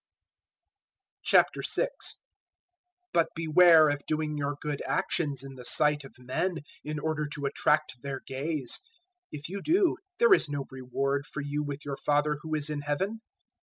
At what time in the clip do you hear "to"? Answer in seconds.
7.27-7.45